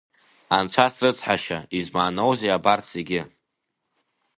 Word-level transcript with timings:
Анцәа 0.55 0.85
срыцҳашьа, 0.95 1.59
измааноузеи 1.77 2.55
абарҭ 2.57 2.85
зегьы? 2.93 3.21